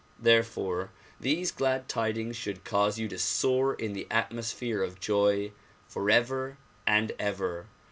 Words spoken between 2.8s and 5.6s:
you to soar in the atmosphere of joy